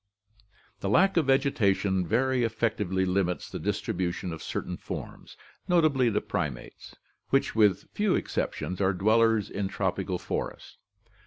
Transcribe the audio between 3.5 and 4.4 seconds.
the distribution